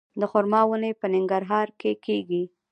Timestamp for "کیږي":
2.05-2.43